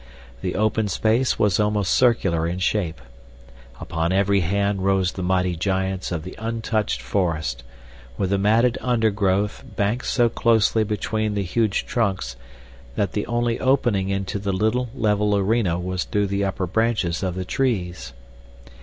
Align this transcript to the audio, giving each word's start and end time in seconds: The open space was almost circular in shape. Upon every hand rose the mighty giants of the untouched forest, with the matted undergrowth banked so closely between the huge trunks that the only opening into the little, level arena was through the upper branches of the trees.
The 0.41 0.55
open 0.55 0.87
space 0.87 1.37
was 1.37 1.59
almost 1.59 1.91
circular 1.93 2.47
in 2.47 2.57
shape. 2.57 2.99
Upon 3.79 4.11
every 4.11 4.39
hand 4.39 4.83
rose 4.83 5.11
the 5.11 5.21
mighty 5.21 5.55
giants 5.55 6.11
of 6.11 6.23
the 6.23 6.33
untouched 6.39 7.03
forest, 7.03 7.61
with 8.17 8.31
the 8.31 8.39
matted 8.39 8.79
undergrowth 8.81 9.63
banked 9.75 10.07
so 10.07 10.27
closely 10.27 10.83
between 10.83 11.35
the 11.35 11.43
huge 11.43 11.85
trunks 11.85 12.35
that 12.95 13.11
the 13.11 13.27
only 13.27 13.59
opening 13.59 14.09
into 14.09 14.39
the 14.39 14.51
little, 14.51 14.89
level 14.95 15.37
arena 15.37 15.77
was 15.79 16.03
through 16.05 16.25
the 16.25 16.43
upper 16.45 16.65
branches 16.65 17.21
of 17.21 17.35
the 17.35 17.45
trees. 17.45 18.11